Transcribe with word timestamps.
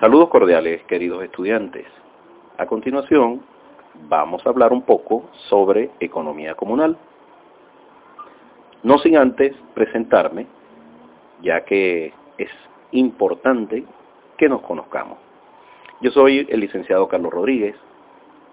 Saludos 0.00 0.30
cordiales, 0.30 0.82
queridos 0.84 1.22
estudiantes. 1.22 1.84
A 2.56 2.64
continuación, 2.64 3.42
vamos 4.08 4.40
a 4.46 4.48
hablar 4.48 4.72
un 4.72 4.80
poco 4.80 5.28
sobre 5.50 5.90
economía 6.00 6.54
comunal. 6.54 6.96
No 8.82 8.96
sin 8.96 9.18
antes 9.18 9.54
presentarme, 9.74 10.46
ya 11.42 11.66
que 11.66 12.14
es 12.38 12.48
importante 12.92 13.84
que 14.38 14.48
nos 14.48 14.62
conozcamos. 14.62 15.18
Yo 16.00 16.10
soy 16.12 16.46
el 16.48 16.60
licenciado 16.60 17.06
Carlos 17.06 17.34
Rodríguez, 17.34 17.76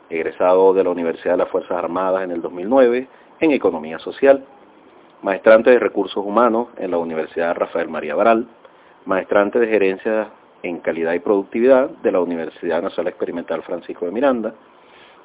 egresado 0.09 0.73
de 0.73 0.83
la 0.83 0.89
Universidad 0.89 1.35
de 1.35 1.45
las 1.45 1.49
Fuerzas 1.49 1.77
Armadas 1.77 2.25
en 2.25 2.31
el 2.31 2.41
2009 2.41 3.07
en 3.39 3.52
Economía 3.52 3.99
Social, 3.99 4.43
maestrante 5.21 5.69
de 5.69 5.79
Recursos 5.79 6.25
Humanos 6.25 6.67
en 6.75 6.91
la 6.91 6.97
Universidad 6.97 7.55
Rafael 7.55 7.88
María 7.88 8.16
Baral, 8.16 8.49
maestrante 9.05 9.59
de 9.59 9.67
Gerencia 9.67 10.27
en 10.63 10.80
Calidad 10.80 11.13
y 11.13 11.19
Productividad 11.19 11.89
de 11.89 12.11
la 12.11 12.19
Universidad 12.19 12.81
Nacional 12.81 13.09
Experimental 13.09 13.61
Francisco 13.63 14.05
de 14.05 14.11
Miranda 14.11 14.53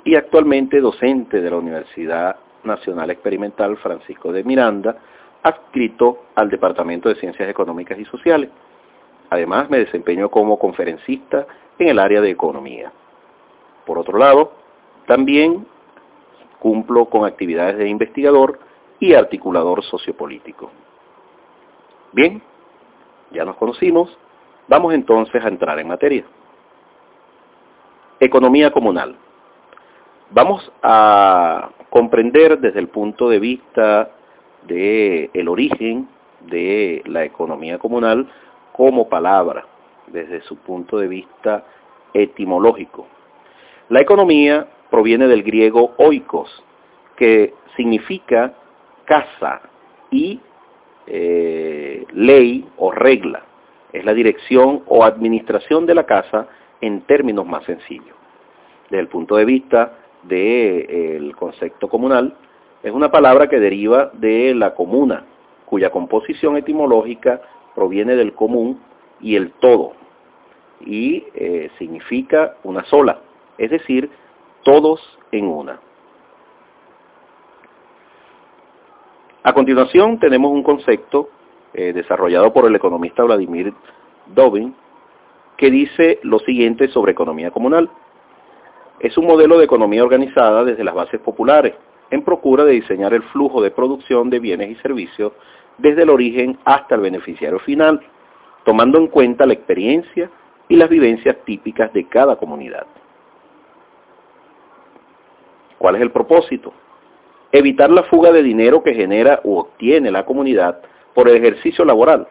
y 0.04 0.14
actualmente 0.14 0.80
docente 0.80 1.40
de 1.40 1.50
la 1.50 1.56
Universidad 1.56 2.36
Nacional 2.64 3.10
Experimental 3.10 3.76
Francisco 3.78 4.32
de 4.32 4.44
Miranda, 4.44 4.96
adscrito 5.42 6.24
al 6.34 6.48
Departamento 6.48 7.08
de 7.08 7.16
Ciencias 7.16 7.48
Económicas 7.48 7.98
y 7.98 8.04
Sociales. 8.04 8.50
Además, 9.30 9.70
me 9.70 9.78
desempeño 9.78 10.28
como 10.28 10.58
conferencista 10.58 11.46
en 11.78 11.88
el 11.88 11.98
área 11.98 12.20
de 12.20 12.30
economía. 12.30 12.92
Por 13.86 13.98
otro 13.98 14.18
lado, 14.18 14.52
también 15.06 15.66
cumplo 16.58 17.06
con 17.06 17.24
actividades 17.24 17.76
de 17.78 17.88
investigador 17.88 18.60
y 19.00 19.14
articulador 19.14 19.82
sociopolítico. 19.82 20.70
Bien, 22.12 22.40
ya 23.32 23.44
nos 23.44 23.56
conocimos, 23.56 24.16
Vamos 24.68 24.94
entonces 24.94 25.44
a 25.44 25.48
entrar 25.48 25.78
en 25.78 25.88
materia. 25.88 26.24
Economía 28.20 28.70
comunal. 28.70 29.16
Vamos 30.30 30.70
a 30.82 31.70
comprender 31.90 32.58
desde 32.58 32.78
el 32.78 32.88
punto 32.88 33.28
de 33.28 33.38
vista 33.38 34.10
del 34.66 35.30
el 35.34 35.48
origen 35.48 36.08
de 36.40 37.02
la 37.06 37.24
economía 37.24 37.78
comunal 37.78 38.28
como 38.72 39.08
palabra, 39.08 39.66
desde 40.06 40.40
su 40.42 40.56
punto 40.56 40.98
de 40.98 41.08
vista 41.08 41.64
etimológico. 42.14 43.06
La 43.88 44.00
economía 44.00 44.66
proviene 44.90 45.26
del 45.26 45.42
griego 45.42 45.92
oikos, 45.98 46.64
que 47.16 47.54
significa 47.76 48.54
casa 49.04 49.60
y 50.10 50.40
eh, 51.06 52.06
ley 52.12 52.66
o 52.78 52.92
regla 52.92 53.42
es 53.92 54.04
la 54.04 54.14
dirección 54.14 54.82
o 54.86 55.04
administración 55.04 55.86
de 55.86 55.94
la 55.94 56.04
casa 56.04 56.48
en 56.80 57.02
términos 57.02 57.46
más 57.46 57.64
sencillos. 57.64 58.16
Desde 58.84 59.00
el 59.00 59.08
punto 59.08 59.36
de 59.36 59.44
vista 59.44 59.92
del 60.22 61.34
concepto 61.36 61.88
comunal, 61.88 62.34
es 62.82 62.92
una 62.92 63.10
palabra 63.10 63.48
que 63.48 63.60
deriva 63.60 64.10
de 64.14 64.54
la 64.54 64.74
comuna, 64.74 65.24
cuya 65.66 65.90
composición 65.90 66.56
etimológica 66.56 67.40
proviene 67.74 68.16
del 68.16 68.34
común 68.34 68.80
y 69.20 69.36
el 69.36 69.52
todo, 69.52 69.92
y 70.80 71.24
eh, 71.34 71.70
significa 71.78 72.56
una 72.64 72.84
sola, 72.84 73.20
es 73.56 73.70
decir, 73.70 74.10
todos 74.64 75.00
en 75.30 75.46
una. 75.46 75.80
A 79.44 79.52
continuación 79.52 80.18
tenemos 80.18 80.52
un 80.52 80.62
concepto 80.62 81.30
eh, 81.74 81.92
desarrollado 81.92 82.52
por 82.52 82.66
el 82.66 82.74
economista 82.74 83.22
Vladimir 83.22 83.72
Dobin, 84.26 84.74
que 85.56 85.70
dice 85.70 86.18
lo 86.22 86.38
siguiente 86.40 86.88
sobre 86.88 87.12
economía 87.12 87.50
comunal. 87.50 87.88
Es 89.00 89.16
un 89.16 89.26
modelo 89.26 89.58
de 89.58 89.64
economía 89.64 90.02
organizada 90.02 90.64
desde 90.64 90.84
las 90.84 90.94
bases 90.94 91.20
populares, 91.20 91.74
en 92.10 92.22
procura 92.22 92.64
de 92.64 92.72
diseñar 92.72 93.14
el 93.14 93.22
flujo 93.24 93.62
de 93.62 93.70
producción 93.70 94.28
de 94.28 94.38
bienes 94.38 94.70
y 94.70 94.74
servicios 94.76 95.32
desde 95.78 96.02
el 96.02 96.10
origen 96.10 96.58
hasta 96.64 96.94
el 96.94 97.00
beneficiario 97.00 97.58
final, 97.60 98.00
tomando 98.64 98.98
en 98.98 99.08
cuenta 99.08 99.46
la 99.46 99.54
experiencia 99.54 100.30
y 100.68 100.76
las 100.76 100.88
vivencias 100.88 101.36
típicas 101.44 101.92
de 101.92 102.06
cada 102.06 102.36
comunidad. 102.36 102.86
¿Cuál 105.78 105.96
es 105.96 106.02
el 106.02 106.10
propósito? 106.10 106.72
Evitar 107.50 107.90
la 107.90 108.04
fuga 108.04 108.30
de 108.30 108.42
dinero 108.42 108.82
que 108.82 108.94
genera 108.94 109.40
u 109.42 109.56
obtiene 109.56 110.10
la 110.10 110.24
comunidad 110.24 110.80
por 111.14 111.28
el 111.28 111.36
ejercicio 111.36 111.84
laboral, 111.84 112.26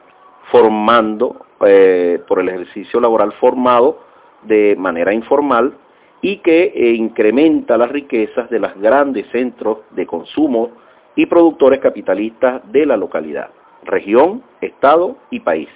formando, 0.51 1.45
eh, 1.65 2.21
por 2.27 2.39
el 2.39 2.49
ejercicio 2.49 2.99
laboral 2.99 3.31
formado 3.33 3.99
de 4.43 4.75
manera 4.77 5.13
informal 5.13 5.73
y 6.21 6.37
que 6.37 6.71
eh, 6.75 6.93
incrementa 6.93 7.77
las 7.77 7.89
riquezas 7.89 8.49
de 8.49 8.59
los 8.59 8.75
grandes 8.75 9.27
centros 9.31 9.79
de 9.91 10.05
consumo 10.05 10.71
y 11.15 11.25
productores 11.25 11.79
capitalistas 11.79 12.61
de 12.71 12.85
la 12.85 12.97
localidad, 12.97 13.49
región, 13.83 14.43
estado 14.61 15.17
y 15.29 15.39
país, 15.39 15.69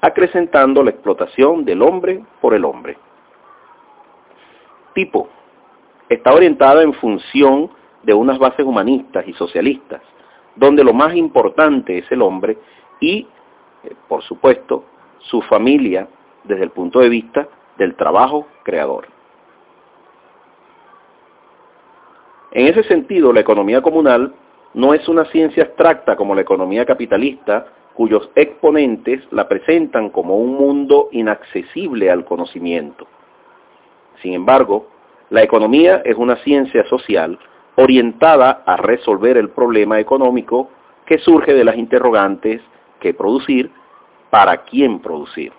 acrecentando 0.00 0.82
la 0.82 0.90
explotación 0.90 1.64
del 1.64 1.82
hombre 1.82 2.24
por 2.40 2.54
el 2.54 2.64
hombre. 2.64 2.96
Tipo, 4.94 5.28
está 6.08 6.32
orientada 6.32 6.82
en 6.82 6.92
función 6.94 7.70
de 8.02 8.14
unas 8.14 8.38
bases 8.38 8.64
humanistas 8.64 9.26
y 9.26 9.32
socialistas, 9.34 10.02
donde 10.56 10.84
lo 10.84 10.92
más 10.92 11.14
importante 11.14 11.98
es 11.98 12.10
el 12.10 12.22
hombre 12.22 12.58
y, 13.00 13.26
eh, 13.84 13.94
por 14.08 14.22
supuesto, 14.22 14.84
su 15.18 15.42
familia 15.42 16.08
desde 16.44 16.64
el 16.64 16.70
punto 16.70 17.00
de 17.00 17.08
vista 17.08 17.48
del 17.78 17.94
trabajo 17.94 18.46
creador. 18.62 19.06
En 22.52 22.68
ese 22.68 22.84
sentido, 22.84 23.32
la 23.32 23.40
economía 23.40 23.82
comunal 23.82 24.32
no 24.74 24.94
es 24.94 25.08
una 25.08 25.24
ciencia 25.26 25.64
abstracta 25.64 26.14
como 26.16 26.34
la 26.34 26.42
economía 26.42 26.84
capitalista, 26.84 27.66
cuyos 27.94 28.30
exponentes 28.34 29.22
la 29.30 29.48
presentan 29.48 30.10
como 30.10 30.36
un 30.36 30.54
mundo 30.54 31.08
inaccesible 31.12 32.10
al 32.10 32.24
conocimiento. 32.24 33.06
Sin 34.22 34.34
embargo, 34.34 34.88
la 35.30 35.42
economía 35.42 36.02
es 36.04 36.16
una 36.16 36.36
ciencia 36.36 36.84
social 36.86 37.38
orientada 37.76 38.62
a 38.64 38.76
resolver 38.76 39.36
el 39.36 39.50
problema 39.50 39.98
económico 39.98 40.70
que 41.06 41.18
surge 41.18 41.52
de 41.52 41.64
las 41.64 41.76
interrogantes 41.76 42.62
que 43.00 43.14
producir, 43.14 43.70
para 44.30 44.64
quién 44.64 44.98
producir. 44.98 45.52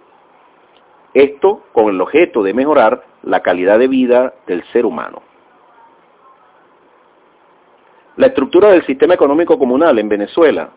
Esto 1.14 1.64
con 1.72 1.88
el 1.88 2.02
objeto 2.02 2.44
de 2.44 2.54
mejorar 2.54 3.06
la 3.24 3.40
calidad 3.40 3.80
de 3.80 3.88
vida 3.88 4.34
del 4.48 4.66
ser 4.74 4.86
humano. 4.86 5.22
La 8.18 8.28
estructura 8.28 8.70
del 8.70 8.86
sistema 8.86 9.14
económico 9.14 9.58
comunal 9.58 9.98
en 9.98 10.10
Venezuela 10.10 10.70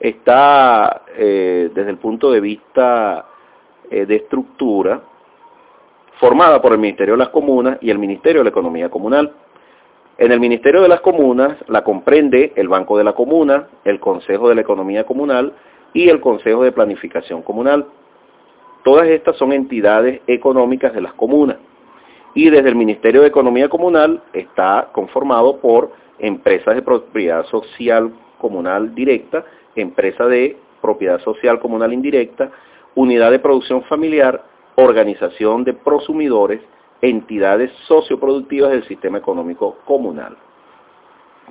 está 0.00 1.02
eh, 1.16 1.70
desde 1.72 1.90
el 1.90 1.98
punto 1.98 2.32
de 2.32 2.40
vista 2.40 3.26
eh, 3.88 4.04
de 4.04 4.16
estructura 4.16 5.00
formada 6.18 6.60
por 6.60 6.72
el 6.72 6.78
Ministerio 6.78 7.14
de 7.14 7.18
las 7.18 7.28
Comunas 7.28 7.78
y 7.80 7.90
el 7.90 7.98
Ministerio 7.98 8.40
de 8.40 8.44
la 8.44 8.50
Economía 8.50 8.88
Comunal. 8.88 9.32
En 10.16 10.30
el 10.30 10.38
Ministerio 10.38 10.80
de 10.82 10.88
las 10.88 11.00
Comunas 11.00 11.56
la 11.66 11.82
comprende 11.82 12.52
el 12.54 12.68
Banco 12.68 12.96
de 12.96 13.02
la 13.02 13.14
Comuna, 13.14 13.66
el 13.84 13.98
Consejo 13.98 14.48
de 14.48 14.54
la 14.54 14.60
Economía 14.60 15.04
Comunal 15.04 15.52
y 15.92 16.08
el 16.08 16.20
Consejo 16.20 16.62
de 16.62 16.70
Planificación 16.70 17.42
Comunal. 17.42 17.86
Todas 18.84 19.08
estas 19.08 19.36
son 19.36 19.52
entidades 19.52 20.20
económicas 20.28 20.92
de 20.94 21.00
las 21.00 21.14
comunas. 21.14 21.56
Y 22.32 22.48
desde 22.48 22.68
el 22.68 22.76
Ministerio 22.76 23.22
de 23.22 23.28
Economía 23.28 23.68
Comunal 23.68 24.22
está 24.32 24.90
conformado 24.92 25.56
por 25.56 25.90
empresas 26.20 26.76
de 26.76 26.82
propiedad 26.82 27.44
social 27.46 28.12
comunal 28.38 28.94
directa, 28.94 29.44
empresas 29.74 30.28
de 30.28 30.56
propiedad 30.80 31.20
social 31.22 31.58
comunal 31.58 31.92
indirecta, 31.92 32.52
unidad 32.94 33.32
de 33.32 33.40
producción 33.40 33.82
familiar, 33.84 34.44
organización 34.76 35.64
de 35.64 35.72
prosumidores, 35.72 36.60
entidades 37.04 37.70
socioproductivas 37.86 38.70
del 38.70 38.84
sistema 38.84 39.18
económico 39.18 39.78
comunal. 39.84 40.36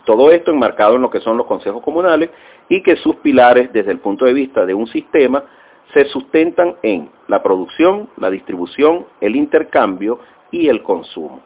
Todo 0.06 0.32
esto 0.32 0.52
enmarcado 0.52 0.96
en 0.96 1.02
lo 1.02 1.10
que 1.10 1.22
son 1.22 1.38
los 1.38 1.48
consejos 1.48 1.82
comunales 1.82 2.30
y 2.68 2.82
que 2.82 2.96
sus 2.98 3.16
pilares 3.18 3.72
desde 3.72 3.92
el 3.92 4.00
punto 4.00 4.26
de 4.26 4.34
vista 4.34 4.66
de 4.66 4.74
un 4.74 4.88
sistema 4.88 5.44
se 5.94 6.06
sustentan 6.06 6.76
en 6.82 7.10
la 7.28 7.44
producción, 7.44 8.10
la 8.18 8.30
distribución, 8.30 9.06
el 9.22 9.36
intercambio 9.36 10.20
y 10.52 10.68
el 10.68 10.82
consumo. 10.82 11.42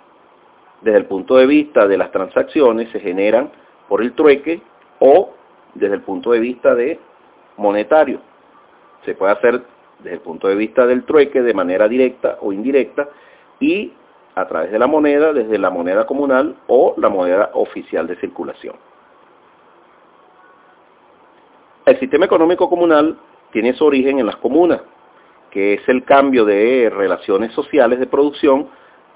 Desde 0.82 1.00
el 1.00 1.06
punto 1.06 1.36
de 1.36 1.46
vista 1.46 1.88
de 1.88 1.98
las 1.98 2.12
transacciones 2.12 2.90
se 2.90 3.00
generan 3.00 3.52
por 3.88 4.02
el 4.02 4.14
trueque 4.14 4.62
o 5.00 5.34
desde 5.74 5.96
el 5.96 6.02
punto 6.02 6.32
de 6.32 6.40
vista 6.40 6.74
de 6.76 7.00
monetario. 7.58 8.22
Se 9.06 9.16
puede 9.16 9.34
hacer 9.34 9.64
desde 10.00 10.16
el 10.16 10.22
punto 10.22 10.48
de 10.48 10.56
vista 10.56 10.86
del 10.86 11.04
trueque 11.04 11.42
de 11.42 11.54
manera 11.54 11.88
directa 11.88 12.38
o 12.42 12.54
indirecta 12.54 13.10
y 13.60 13.94
a 14.36 14.48
través 14.48 14.72
de 14.72 14.80
la 14.80 14.88
moneda, 14.88 15.34
desde 15.34 15.58
la 15.58 15.70
moneda 15.70 16.06
comunal 16.06 16.56
o 16.68 16.94
la 16.98 17.10
moneda 17.10 17.50
oficial 17.54 18.06
de 18.08 18.16
circulación. 18.18 18.76
El 21.86 22.00
sistema 22.00 22.26
económico 22.26 22.70
comunal 22.70 23.18
tiene 23.52 23.74
su 23.74 23.86
origen 23.86 24.20
en 24.20 24.26
las 24.26 24.36
comunas, 24.36 24.82
que 25.50 25.76
es 25.76 25.90
el 25.90 26.04
cambio 26.04 26.46
de 26.46 26.92
relaciones 26.94 27.54
sociales 27.54 28.00
de 28.00 28.08
producción, 28.08 28.68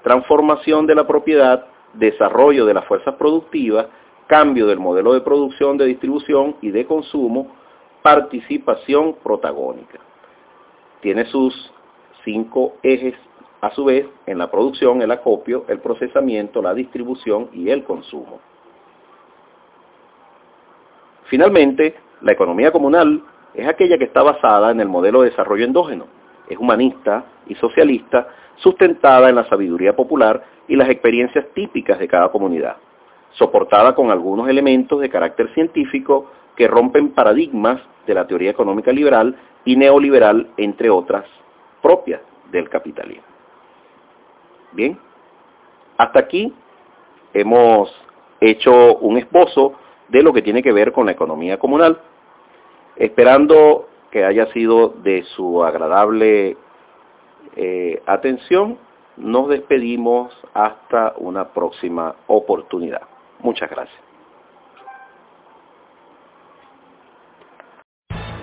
transformación 0.02 0.86
de 0.86 0.94
la 0.94 1.06
propiedad, 1.06 1.66
desarrollo 1.92 2.66
de 2.66 2.74
las 2.74 2.84
fuerzas 2.86 3.14
productivas, 3.14 3.86
cambio 4.26 4.66
del 4.66 4.78
modelo 4.78 5.12
de 5.12 5.20
producción, 5.20 5.76
de 5.76 5.84
distribución 5.86 6.56
y 6.62 6.70
de 6.70 6.86
consumo, 6.86 7.54
participación 8.02 9.16
protagónica. 9.22 10.00
Tiene 11.00 11.26
sus 11.26 11.72
cinco 12.24 12.74
ejes 12.82 13.14
a 13.62 13.70
su 13.70 13.84
vez 13.84 14.06
en 14.26 14.38
la 14.38 14.50
producción, 14.50 15.02
el 15.02 15.12
acopio, 15.12 15.64
el 15.68 15.78
procesamiento, 15.78 16.60
la 16.60 16.74
distribución 16.74 17.48
y 17.52 17.70
el 17.70 17.84
consumo. 17.84 18.40
Finalmente, 21.26 21.94
la 22.22 22.32
economía 22.32 22.72
comunal 22.72 23.22
es 23.54 23.68
aquella 23.68 23.98
que 23.98 24.04
está 24.04 24.20
basada 24.22 24.72
en 24.72 24.80
el 24.80 24.88
modelo 24.88 25.22
de 25.22 25.30
desarrollo 25.30 25.64
endógeno, 25.64 26.06
es 26.48 26.58
humanista 26.58 27.24
y 27.46 27.54
socialista, 27.54 28.26
sustentada 28.56 29.28
en 29.28 29.36
la 29.36 29.48
sabiduría 29.48 29.94
popular 29.94 30.42
y 30.66 30.74
las 30.74 30.88
experiencias 30.88 31.46
típicas 31.54 32.00
de 32.00 32.08
cada 32.08 32.32
comunidad, 32.32 32.78
soportada 33.30 33.94
con 33.94 34.10
algunos 34.10 34.48
elementos 34.48 35.00
de 35.00 35.08
carácter 35.08 35.54
científico 35.54 36.32
que 36.56 36.66
rompen 36.66 37.12
paradigmas 37.12 37.80
de 38.08 38.14
la 38.14 38.26
teoría 38.26 38.50
económica 38.50 38.90
liberal 38.90 39.36
y 39.64 39.76
neoliberal, 39.76 40.48
entre 40.56 40.90
otras, 40.90 41.26
propias 41.80 42.20
del 42.50 42.68
capitalismo. 42.68 43.31
Bien, 44.72 44.98
hasta 45.98 46.20
aquí 46.20 46.54
hemos 47.34 47.94
hecho 48.40 48.96
un 48.96 49.18
esbozo 49.18 49.74
de 50.08 50.22
lo 50.22 50.32
que 50.32 50.42
tiene 50.42 50.62
que 50.62 50.72
ver 50.72 50.92
con 50.92 51.06
la 51.06 51.12
economía 51.12 51.58
comunal, 51.58 52.00
esperando 52.96 53.88
que 54.10 54.24
haya 54.24 54.46
sido 54.52 54.88
de 54.88 55.22
su 55.34 55.64
agradable 55.64 56.56
eh, 57.56 58.02
atención, 58.06 58.78
nos 59.16 59.48
despedimos 59.48 60.32
hasta 60.54 61.14
una 61.18 61.48
próxima 61.48 62.14
oportunidad. 62.26 63.02
Muchas 63.40 63.70
gracias. 63.70 64.11